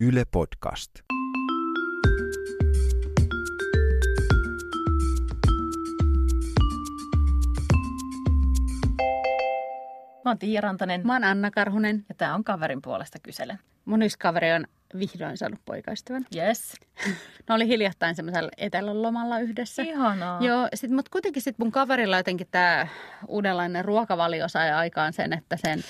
[0.00, 0.90] Yle Podcast.
[10.24, 12.04] Mä oon Tiia Rantanen Mä oon Anna Karhunen.
[12.08, 13.58] ja tää on kaverin puolesta kyselen.
[13.84, 14.66] Mun yksi kaveri on
[14.98, 16.26] vihdoin saanut poikaystävän.
[16.36, 16.74] Yes.
[17.48, 19.82] Ne oli hiljattain semmoisella etelän lomalla yhdessä.
[19.82, 20.42] Ihanaa.
[20.42, 22.86] Joo, sit, mutta kuitenkin sit mun kaverilla jotenkin tämä
[23.28, 25.80] uudenlainen ruokavalio sai aikaan sen, että sen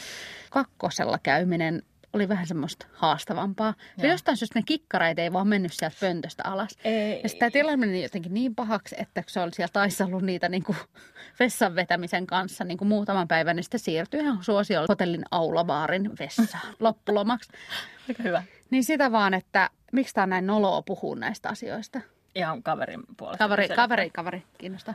[0.50, 1.82] kakkosella käyminen
[2.16, 3.74] oli vähän semmoista haastavampaa.
[3.96, 6.78] Ja jostain syystä ne kikkareet ei vaan mennyt sieltä pöntöstä alas.
[6.84, 7.20] Ei.
[7.22, 10.48] Ja sitten tämä tilanne meni jotenkin niin pahaksi, että kun se oli siellä taistellut niitä
[10.48, 10.76] niin kuin
[11.40, 16.74] vessan vetämisen kanssa niin kuin muutaman päivän, niin sitten siirtyi ihan suosiolla hotellin aulavaarin vessaan
[16.80, 17.52] loppulomaksi.
[18.08, 18.42] Aika hyvä.
[18.70, 22.00] Niin sitä vaan, että miksi tämä on näin noloa puhua näistä asioista.
[22.34, 24.94] Ihan kaverin puolesta Kaveri, kaveri, kaveri, kiinnostaa.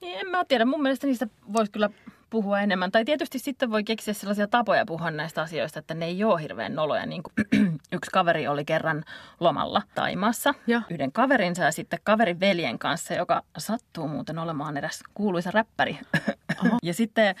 [0.00, 0.64] Niin, en mä tiedä.
[0.64, 1.90] Mun mielestä niistä voisi kyllä
[2.34, 2.92] puhua enemmän.
[2.92, 6.74] Tai tietysti sitten voi keksiä sellaisia tapoja puhua näistä asioista, että ne ei ole hirveän
[6.74, 7.06] noloja.
[7.06, 7.34] Niin kuin
[7.96, 9.04] yksi kaveri oli kerran
[9.40, 10.80] lomalla Taimaassa Joo.
[10.90, 15.98] yhden kaverinsa ja sitten kaverin veljen kanssa, joka sattuu muuten olemaan eräs kuuluisa räppäri.
[16.82, 17.34] ja sitten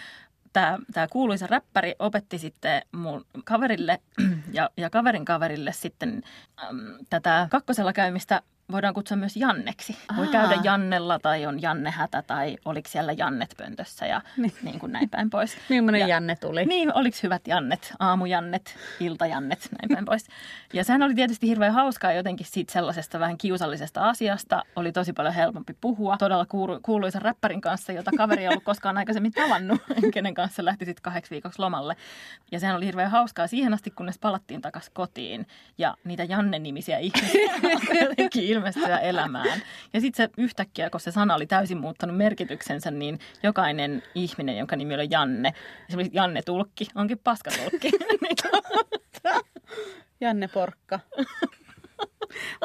[0.52, 4.00] tämä, tämä kuuluisa räppäri opetti sitten mun kaverille
[4.52, 6.22] ja, ja kaverin kaverille sitten
[6.68, 6.78] äm,
[7.10, 8.42] tätä kakkosella käymistä
[8.72, 9.96] voidaan kutsua myös Janneksi.
[10.16, 10.32] Voi Aa.
[10.32, 14.92] käydä Jannella tai on Janne Hätä tai oliko siellä Jannet pöntössä ja niin, niin kuin
[14.92, 15.56] näin päin pois.
[15.68, 16.64] Millainen Ja- Janne tuli?
[16.66, 20.26] Niin, oliko hyvät Jannet, aamujannet, iltajannet, näin päin pois.
[20.72, 24.62] Ja sehän oli tietysti hirveän hauskaa jotenkin siitä sellaisesta vähän kiusallisesta asiasta.
[24.76, 28.98] Oli tosi paljon helpompi puhua todella kuulu- kuuluisan räppärin kanssa, jota kaveri ei ollut koskaan
[28.98, 29.80] aikaisemmin tavannut,
[30.14, 31.96] kenen kanssa lähti sitten kahdeksi viikoksi lomalle.
[32.52, 35.46] Ja sehän oli hirveän hauskaa siihen asti, kunnes palattiin takaisin kotiin
[35.78, 37.40] ja niitä Janne-nimisiä ihmisiä
[38.54, 39.62] ilmestyä elämään.
[39.92, 44.76] Ja sitten se yhtäkkiä, kun se sana oli täysin muuttanut merkityksensä, niin jokainen ihminen, jonka
[44.76, 45.52] nimi oli Janne,
[45.88, 47.90] esimerkiksi Janne Tulkki, onkin paskatulkki.
[50.20, 51.00] Janne Porkka.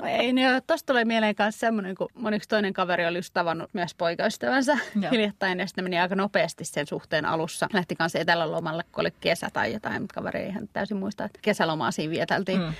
[0.03, 3.95] Ei, niin tuosta tulee mieleen myös semmoinen, kun moniksi toinen kaveri oli just tavannut myös
[3.95, 5.11] poikaystävänsä Joo.
[5.11, 7.67] hiljattain ja sitten meni aika nopeasti sen suhteen alussa.
[7.73, 11.39] Lähti kanssa etelälomalle, kun oli kesä tai jotain, mutta kaveri ei ihan täysin muista, että
[11.41, 12.61] kesälomaa siinä vieteltiin.
[12.61, 12.73] Mm.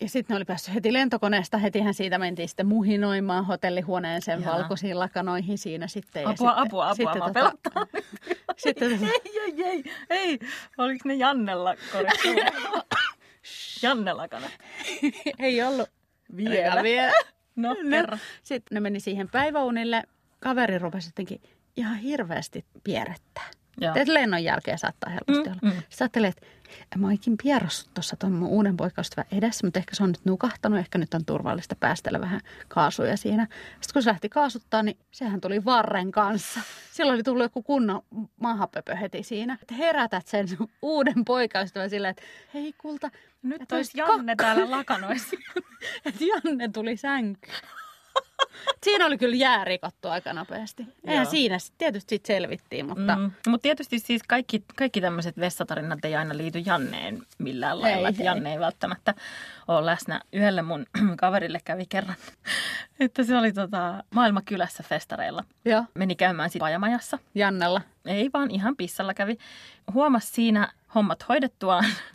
[0.00, 4.60] Ja sitten ne oli päässyt heti lentokoneesta, hetihän siitä mentiin sitten muhinoimaan hotellihuoneeseen Ihanaa.
[4.60, 6.22] valkoisiin lakanoihin siinä sitten.
[6.22, 7.86] Ja Apua, sitten, apua, apua, sitten, mä tota, pelottaa.
[8.56, 10.38] sitten, tota, ei, ei, ei, ei.
[10.78, 12.28] Oliko ne Jannella korjattu?
[13.82, 14.50] Jannella kanat.
[15.38, 15.88] ei ollut
[16.36, 16.82] Vielä.
[16.82, 17.12] vielä.
[17.56, 18.18] No, No.
[18.42, 20.02] Sitten ne meni siihen päiväunille.
[20.40, 21.42] Kaveri rupesi jotenkin
[21.76, 23.50] ihan hirveästi pierrettää.
[23.80, 23.94] Joo.
[23.96, 25.74] Et lennon jälkeen saattaa helposti Mm, olla.
[25.74, 25.82] mm.
[25.88, 26.28] Sitten ajattelin,
[26.82, 30.24] että mä oonkin pierrossut tuossa tuon mun uuden poikaystävän edessä, mutta ehkä se on nyt
[30.24, 30.78] nukahtanut.
[30.78, 33.46] Ehkä nyt on turvallista päästellä vähän kaasuja siinä.
[33.70, 36.60] Sitten kun se lähti kaasuttaa, niin sehän tuli varren kanssa.
[36.92, 38.02] Silloin oli tullut joku kunnon
[38.40, 39.58] mahapöpö heti siinä.
[39.62, 42.22] Että herätät sen sun uuden poikaystävän silleen, että
[42.54, 43.10] hei kulta,
[43.42, 45.36] Nyt olisi Janne täällä lakanoissa.
[46.06, 47.54] että Janne tuli sänkyyn.
[48.84, 50.86] Siinä oli kyllä jää rikottu aika nopeasti.
[51.06, 51.30] Eihän Joo.
[51.30, 53.30] siinä sit tietysti sit selvittiin, mutta Mm.
[53.48, 58.08] Mutta tietysti siis kaikki, kaikki tämmöiset vessatarinat ei aina liity Janneen millään lailla.
[58.08, 58.24] Ei, ei.
[58.26, 59.14] Janne ei välttämättä
[59.68, 60.20] ole läsnä.
[60.32, 60.86] Yhdelle mun
[61.20, 62.16] kaverille kävi kerran,
[63.00, 65.44] että se oli tota, maailmakylässä festareilla.
[65.64, 67.18] joo, Meni käymään sitten pajamajassa.
[67.34, 67.80] Jannella.
[68.06, 69.38] Ei vaan ihan pissalla kävi.
[69.94, 71.84] Huomasi siinä hommat hoidettuaan,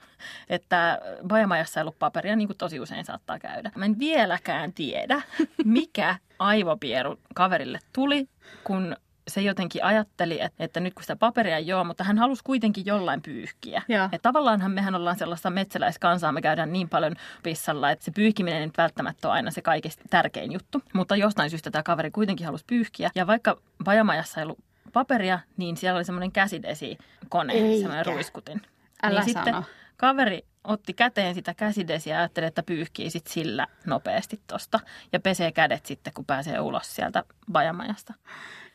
[0.50, 3.72] että bajamajassa ei ollut paperia, niin kuin tosi usein saattaa käydä.
[3.75, 5.22] Mä en vieläkään tiedä,
[5.66, 8.28] mikä aivopieru kaverille tuli,
[8.63, 8.96] kun
[9.30, 12.85] se jotenkin ajatteli, että, että nyt kun sitä paperia ei ole, mutta hän halusi kuitenkin
[12.85, 13.81] jollain pyyhkiä.
[14.12, 18.69] Et tavallaanhan mehän ollaan sellaista metsäläiskansaa, me käydään niin paljon pissalla, että se pyyhkiminen ei
[18.78, 20.81] välttämättä ole aina se kaikista tärkein juttu.
[20.94, 23.12] Mutta jostain syystä tämä kaveri kuitenkin halusi pyyhkiä.
[23.16, 24.59] Ja vaikka pajamajassa ei ollut
[24.94, 28.62] paperia, niin siellä oli semmoinen käsidesikone, semmoinen ruiskutin.
[29.03, 29.46] Älä niin sano.
[29.46, 29.66] sitten
[30.00, 34.80] kaveri otti käteen sitä käsidesiä ja ajatteli, että pyyhkii sit sillä nopeasti tosta.
[35.14, 38.14] Ja pesee kädet sitten, kun pääsee ulos sieltä bajamajasta.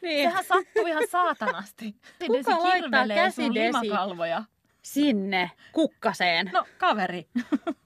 [0.02, 0.30] Niin.
[0.30, 1.96] Sehän sattuu ihan saatanasti.
[2.26, 3.88] Kuka laittaa käsidesi?
[4.82, 6.50] Sinne kukkaseen.
[6.52, 7.28] No, kaveri.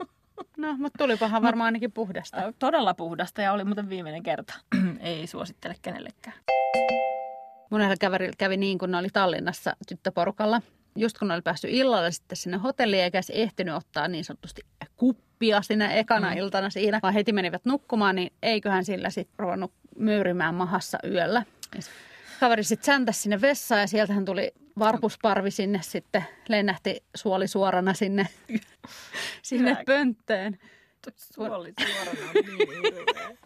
[0.56, 2.52] no mutta tulipahan varmaan ainakin puhdasta.
[2.58, 4.54] Todella puhdasta ja oli muuten viimeinen kerta.
[5.00, 6.36] Ei suosittele kenellekään.
[7.70, 7.80] Mun
[8.38, 10.62] kävi niin, kun ne oli Tallinnassa tyttöporukalla.
[10.96, 14.62] Just kun oli päässyt illalla sitten sinne hotelliin, eikä se ehtinyt ottaa niin sanotusti
[14.96, 16.36] kuppia sinä ekana mm.
[16.36, 21.42] iltana siinä, vaan heti menivät nukkumaan, niin eiköhän sillä sitten ruvennut möyrimään mahassa yöllä.
[21.74, 21.82] Ja
[22.40, 28.28] Kaveri sitten säntäsi sinne vessaan ja sieltähän tuli varpusparvi sinne sitten, lennähti suoli suorana sinne,
[29.42, 30.58] sinne pönttöön.
[31.16, 33.38] Suoli suorana niin.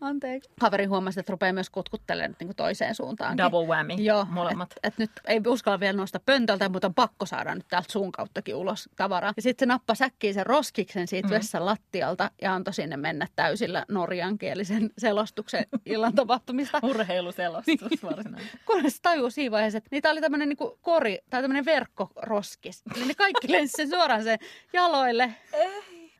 [0.00, 0.50] Anteeksi.
[0.60, 3.36] Kaveri huomasi, että rupeaa myös kutkuttelemaan niin toiseen suuntaan.
[3.36, 4.72] Double whammy, Joo, molemmat.
[4.72, 8.12] Et, et nyt ei uskalla vielä nostaa pöntöltä, mutta on pakko saada nyt täältä suun
[8.12, 9.32] kauttakin ulos tavaraa.
[9.36, 11.34] Ja sitten se nappa säkkiin sen roskiksen siitä mm.
[11.34, 16.80] vessan lattialta ja antoi sinne mennä täysillä norjankielisen selostuksen illan tapahtumista.
[16.82, 18.50] Urheiluselostus varsinainen.
[18.66, 22.82] Kunnes tajuu siinä vaiheessa, että niitä oli tämmöinen niin kori tai tämmöinen verkkoroskis.
[22.96, 24.38] Eli ne kaikki lensi sen suoraan sen
[24.72, 25.34] jaloille.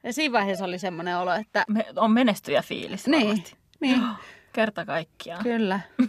[0.03, 1.65] Ja siinä vaiheessa oli semmoinen olo, että...
[1.69, 3.57] Me, on menestyjä fiilis Niin, varmasti.
[3.81, 4.03] Niin.
[4.53, 5.43] Kerta kaikkiaan.
[5.43, 5.81] Kyllä.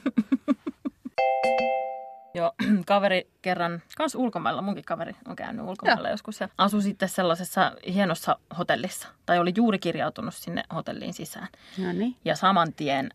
[2.33, 2.53] Joo,
[2.85, 6.13] kaveri kerran, kans ulkomailla, munkin kaveri on käynyt ulkomailla Joo.
[6.13, 9.07] joskus ja asui sitten sellaisessa hienossa hotellissa.
[9.25, 11.47] Tai oli juuri kirjautunut sinne hotelliin sisään.
[11.77, 12.15] No niin.
[12.25, 13.09] Ja saman tien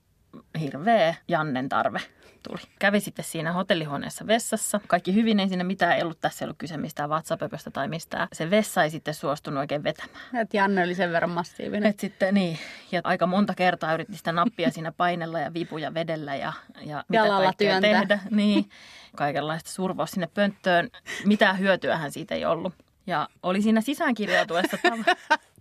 [0.61, 2.01] hirveä Jannen tarve
[2.49, 2.61] tuli.
[2.79, 4.81] Kävi sitten siinä hotellihuoneessa vessassa.
[4.87, 6.21] Kaikki hyvin, ei siinä mitään ei ollut.
[6.21, 8.29] Tässä ei ollut kyse mistään WhatsApp-pöpöstä tai mistään.
[8.33, 10.37] Se vessa ei sitten suostunut oikein vetämään.
[10.37, 11.91] Et Janne oli sen verran massiivinen.
[11.91, 12.59] Et sitten niin,
[12.93, 16.53] ja aika monta kertaa yritti sitä nappia siinä painella ja vipuja vedellä ja,
[16.87, 18.01] ja mitä Jalalla kaikkea työntää.
[18.01, 18.19] tehdä.
[18.31, 18.69] Niin,
[19.17, 20.91] kaikenlaista survoa sinne pönttöön.
[21.25, 22.75] Mitään hyötyähän siitä ei ollut.
[23.07, 25.17] Ja oli siinä sisäänkirjautuessa tav-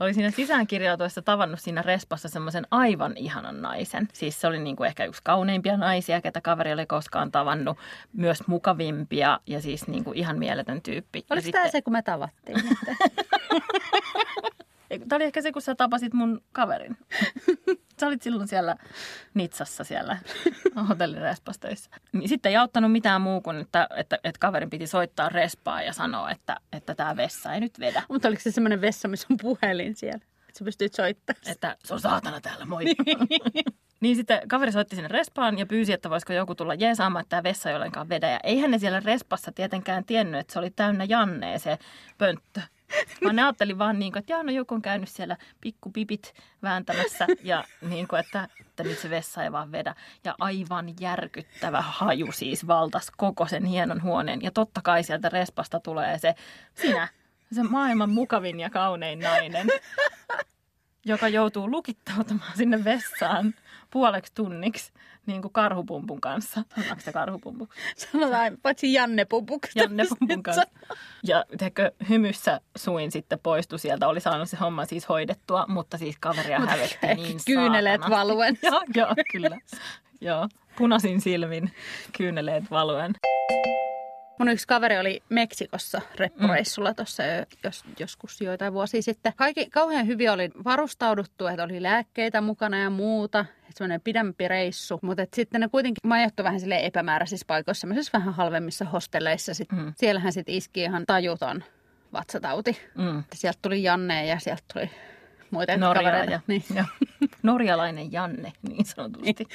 [0.00, 4.08] oli siinä sisäänkirjautuessa tavannut siinä respassa semmoisen aivan ihanan naisen.
[4.12, 7.78] Siis se oli niinku ehkä yksi kauneimpia naisia, ketä kaveri oli koskaan tavannut.
[8.12, 11.24] Myös mukavimpia ja siis niinku ihan mieletön tyyppi.
[11.30, 12.58] Oliko tämä se, kun me tavattiin?
[15.08, 16.96] Tämä oli ehkä se, kun sä tapasit mun kaverin.
[18.00, 18.76] Sä olit silloin siellä
[19.34, 20.18] Nitsassa siellä
[20.88, 21.90] hotellirespassa töissä.
[22.12, 25.92] Niin sitten ei auttanut mitään muu kuin, että, että, että kaverin piti soittaa respaa ja
[25.92, 28.02] sanoa, että, että tämä vessa ei nyt vedä.
[28.08, 30.24] Mutta oliko se semmoinen vessa, missä on puhelin siellä?
[30.48, 31.42] Että sä pystyt soittamaan.
[31.46, 32.84] Että se on saatana täällä, moi.
[34.00, 37.42] niin sitten kaveri soitti sinne respaan ja pyysi, että voisiko joku tulla jeesaamaan, että tämä
[37.42, 38.30] vessa ei ollenkaan vedä.
[38.30, 41.78] Ja eihän ne siellä respassa tietenkään tiennyt, että se oli täynnä Jannea se
[42.18, 42.60] pönttö.
[43.24, 47.26] Vaan ne ajatteli vaan niin kuin, että jaa, no joku on käynyt siellä pikkupipit vääntämässä
[47.42, 49.94] ja niin kuin, että, että nyt se vessa ei vaan vedä.
[50.24, 54.42] Ja aivan järkyttävä haju siis valtas koko sen hienon huoneen.
[54.42, 56.34] Ja totta kai sieltä respasta tulee se
[56.74, 57.08] sinä,
[57.52, 59.66] se maailman mukavin ja kaunein nainen,
[61.08, 63.54] joka joutuu lukittautumaan sinne vessaan
[63.90, 64.92] puoleksi tunniksi
[65.26, 66.62] niin kuin karhupumpun kanssa.
[66.74, 67.68] Sanotaanko se karhupumpu?
[67.96, 69.78] Sanotaan, paitsi Janne Pupuksi.
[69.78, 70.62] Janne Pumpun kanssa.
[71.22, 74.08] Ja teekö, hymyssä suin sitten poistui sieltä.
[74.08, 78.16] Oli saanut se homma siis hoidettua, mutta siis kaveria Mutta hävetti niin kyyneleet saatana.
[78.20, 78.58] valuen.
[78.62, 79.58] joo, joo, kyllä.
[80.20, 81.70] joo, punaisin silmin
[82.18, 83.14] kyyneleet valuen.
[84.38, 89.32] Mun yksi kaveri oli Meksikossa reppureissulla tuossa jo- jos, joskus joitain vuosia sitten.
[89.36, 93.40] Kaikki kauhean hyvin oli varustauduttu, että oli lääkkeitä mukana ja muuta.
[93.40, 94.98] Että semmoinen pidempi reissu.
[95.02, 99.54] Mutta sitten ne kuitenkin majoittui vähän sille epämääräisissä paikoissa, semmoisissa vähän halvemmissa hostelleissa.
[99.54, 99.92] Sit Mm.
[99.96, 101.64] Siellähän sitten iski ihan tajuton
[102.12, 102.80] vatsatauti.
[102.94, 103.24] Mm.
[103.34, 104.90] Sieltä tuli Janne ja sieltä tuli
[105.50, 106.32] muita kavereita.
[106.32, 106.64] ja, Niin.
[106.74, 106.84] ja,
[107.42, 109.46] norjalainen Janne, niin sanotusti.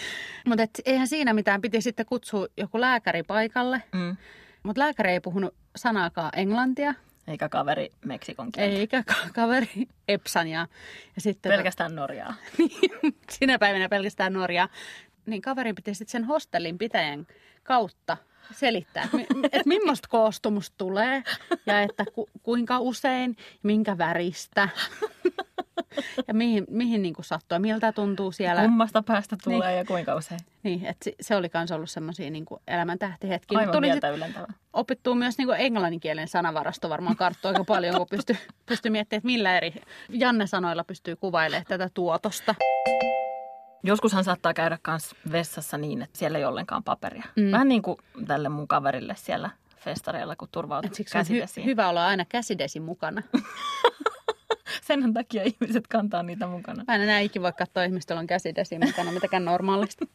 [0.48, 1.62] Mutta eihän siinä mitään.
[1.62, 3.84] Piti sitten kutsua joku lääkäri paikalle.
[3.92, 4.16] Mm.
[4.64, 6.94] Mutta lääkäri ei puhunut sanaakaan englantia.
[7.28, 8.76] Eikä kaveri Meksikon kieltä.
[8.76, 10.68] Eikä ka- kaveri Epsania.
[11.16, 12.34] Ja sitten Pelkästään Norjaa.
[13.40, 14.70] sinä päivänä pelkästään Norjaa.
[15.26, 17.28] Niin kaverin piti sitten sen hostellin pitäjän
[17.64, 18.18] kautta
[18.52, 21.24] selittää, että, mi- että millaista koostumusta tulee
[21.66, 24.70] ja että ku, kuinka usein, minkä väristä
[26.28, 28.62] ja mihin, mihin niin kuin sattuu miltä tuntuu siellä.
[28.62, 30.40] Kummasta päästä tulee ja kuinka usein.
[30.64, 33.60] Niin, että se- oli myös ollut semmoisia niin elämän tähtihetkiä.
[33.60, 34.48] Aivan Tuli mieltä sit ylentävä.
[34.74, 38.36] opittua myös niin englanninkielen sanavarasto varmaan karttua aika paljon, kun pystyy
[38.66, 39.74] pysty miettimään, että millä eri
[40.10, 42.56] Janne-sanoilla pystyy kuvailemaan tätä tuotosta.
[43.86, 47.24] Joskushan saattaa käydä myös vessassa niin, että siellä ei ollenkaan paperia.
[47.36, 47.52] Mm.
[47.52, 51.66] Vähän niin kuin tälle mun kaverille siellä festareilla, kun turvautuu on hy- käsidesiin.
[51.66, 53.22] hyvä olla aina käsidesi mukana.
[55.02, 56.84] Sen takia ihmiset kantaa niitä mukana.
[56.88, 60.10] Mä en enää ikinä voi katsoa ihmistä, jolla on käsidesi mukana, mitäkään normaalisti.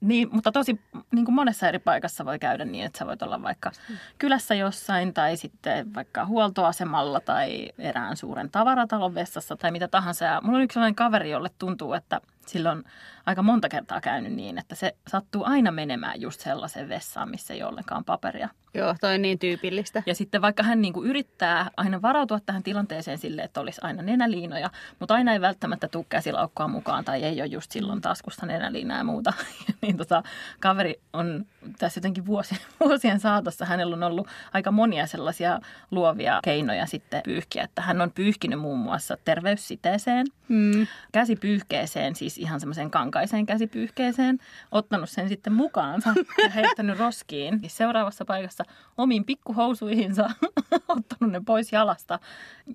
[0.00, 0.80] Niin, mutta tosi
[1.12, 3.72] niin kuin monessa eri paikassa voi käydä niin, että sä voit olla vaikka
[4.18, 10.24] kylässä jossain tai sitten vaikka huoltoasemalla tai erään suuren tavaratalon vessassa tai mitä tahansa.
[10.24, 12.84] Ja mulla on yksi sellainen kaveri, jolle tuntuu, että sillä on
[13.26, 17.62] aika monta kertaa käynyt niin, että se sattuu aina menemään just sellaiseen vessaan, missä ei
[17.62, 18.48] ollenkaan paperia.
[18.74, 20.02] Joo, toi on niin tyypillistä.
[20.06, 24.02] Ja sitten vaikka hän niin kuin yrittää aina varautua tähän tilanteeseen sille, että olisi aina
[24.02, 28.98] nenäliinoja, mutta aina ei välttämättä tule käsilaukkoa mukaan tai ei ole just silloin taskusta nenäliinaa
[28.98, 29.32] ja muuta.
[29.82, 30.22] niin tota,
[30.60, 31.46] kaveri on
[31.78, 37.62] tässä jotenkin vuosien, vuosien saatossa, hänellä on ollut aika monia sellaisia luovia keinoja sitten pyyhkiä.
[37.64, 40.86] Että hän on pyyhkinyt muun muassa terveyssiteeseen, Mm.
[41.12, 44.38] käsipyyhkeeseen, siis ihan semmoiseen kankaiseen käsipyyhkeeseen,
[44.72, 47.60] ottanut sen sitten mukaansa ja heittänyt roskiin.
[47.66, 48.64] Seuraavassa paikassa
[48.98, 50.30] omiin pikkuhousuihinsa,
[50.88, 52.18] ottanut ne pois jalasta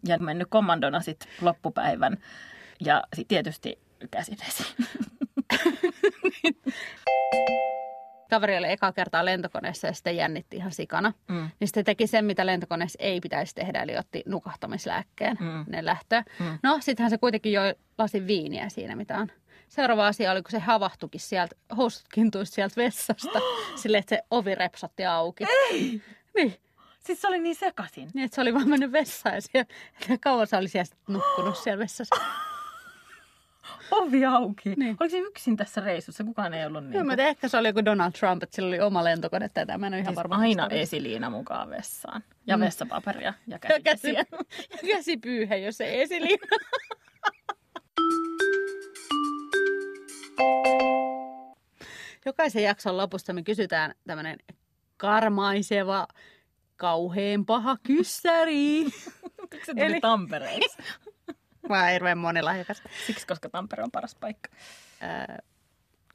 [0.08, 2.18] ja mennyt kommandona sitten loppupäivän.
[2.80, 3.80] Ja sitten tietysti
[4.12, 4.64] käsidesi.
[8.30, 11.14] Kaveri oli eka kertaa lentokoneessa ja sitten jännitti ihan sikana.
[11.28, 11.50] Mm.
[11.60, 15.66] Niin sitten teki sen, mitä lentokoneessa ei pitäisi tehdä, eli otti nukahtamislääkkeen Mm.
[15.68, 16.24] ne lähtö.
[16.40, 16.60] Mm.
[16.64, 19.28] No, sittenhän se kuitenkin joi lasin viiniä siinä, mitä on.
[19.70, 23.40] Seuraava asia oli, kun se havahtukin sieltä, housut kintuisi sieltä vessasta,
[23.82, 25.44] silleen, että se ovi repsotti auki.
[25.72, 26.02] Ei!
[26.36, 26.56] Niin,
[27.00, 28.10] Siis se oli niin sekasin.
[28.14, 29.70] niin että se oli vaan mennyt vessaan ja siellä,
[30.22, 32.16] kauan se oli siellä nukkunut siellä vessassa.
[33.96, 34.70] Ovi auki.
[34.78, 34.98] Niin.
[35.00, 36.24] Oliko se yksin tässä reissussa?
[36.24, 36.92] Kukaan ei ollut Niin.
[36.92, 37.06] niin.
[37.06, 39.78] Mä tiedän, ehkä se oli joku Donald Trump, että sillä oli oma lentokone tätä.
[39.78, 40.36] Mä en ole ihan Siis varma.
[40.36, 42.24] aina esiliina mukaan vessaan.
[42.48, 42.62] Ja Mm.
[42.64, 44.26] vessapaperia ja Ja käsi, ja
[44.96, 46.48] käsipyyhe, jos se esiliina.
[52.26, 54.38] Jokaisen jakson lopussa me kysytään tämmöinen
[54.98, 56.08] karmaiseva,
[56.76, 58.84] kauheen paha kyssäri.
[59.52, 60.78] Miksi se tuli Eli- Tampereeksi?
[61.70, 62.84] Mä oon hirveän monilahjakas.
[63.08, 64.50] Siksi, koska Tampere on paras paikka.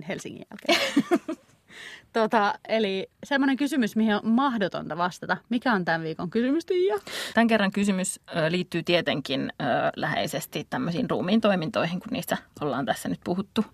[0.09, 1.05] Helsingin jälkeen.
[2.13, 5.37] tota, eli semmoinen kysymys, mihin on mahdotonta vastata.
[5.49, 6.95] Mikä on tämän viikon kysymys, Tiia?
[7.35, 9.65] Tämän kerran kysymys liittyy tietenkin ö,
[9.97, 13.65] läheisesti tämmöisiin ruumiin toimintoihin, kun niistä ollaan tässä nyt puhuttu.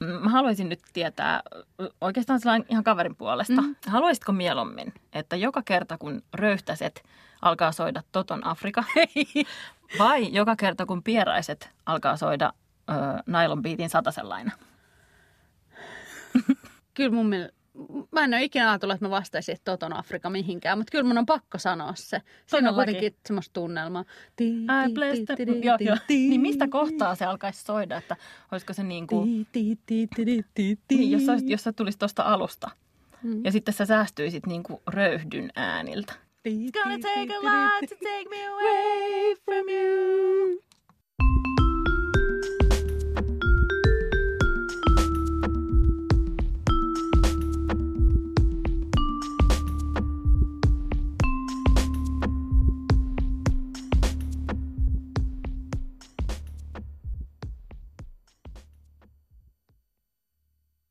[0.00, 1.42] Mm, Mä haluaisin nyt tietää
[2.00, 3.62] oikeastaan sellainen ihan kaverin puolesta.
[3.62, 3.76] Mm.
[3.86, 7.02] Haluaisitko mieluummin, että joka kerta kun röyhtäset
[7.42, 8.84] alkaa soida Toton Afrika,
[9.98, 12.52] vai joka kerta kun pieraiset alkaa soida
[12.90, 12.92] ö,
[13.26, 14.52] Nylon Beatin satasellaina?
[16.94, 17.60] Kyllä mun mielestä,
[18.12, 21.18] mä en ole ikinä ajatellut, että mä vastaisin, että Toton Afrika mihinkään, mutta kyllä mun
[21.18, 22.22] on pakko sanoa se.
[22.46, 24.04] Siinä on kuitenkin semmoista tunnelmaa.
[26.28, 28.16] Niin mistä kohtaa se alkaisi soida, että
[28.52, 29.46] olisiko se niin kuin...
[30.98, 32.70] Niin, jos, olisit, jos sä tulisi tuosta alusta.
[33.22, 33.44] Mm.
[33.44, 36.12] Ja sitten sä säästyisit niinku röyhdyn ääniltä.
[36.48, 39.19] It's gonna take a lot to take me away.